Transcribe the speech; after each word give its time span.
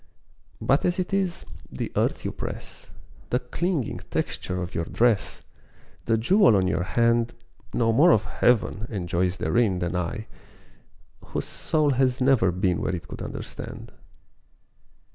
But 0.59 0.83
as 0.83 0.97
it 0.97 1.13
is, 1.13 1.45
the 1.71 1.91
earth 1.95 2.25
you 2.25 2.31
press, 2.31 2.89
The 3.29 3.37
clinging 3.37 3.99
texture 4.09 4.59
of 4.59 4.73
your 4.73 4.85
dress, 4.85 5.43
The 6.05 6.17
jewel 6.17 6.55
on 6.55 6.65
your 6.67 6.81
hand 6.81 7.35
Know 7.71 7.93
more 7.93 8.09
of 8.11 8.23
Heaven 8.25 8.87
and 8.89 9.07
joys 9.07 9.37
therein 9.37 9.77
Than 9.77 9.95
I, 9.95 10.25
whose 11.23 11.45
soul 11.45 11.91
has 11.91 12.19
never 12.19 12.51
been 12.51 12.81
Where 12.81 12.95
it 12.95 13.07
could 13.07 13.21
understand. 13.21 13.91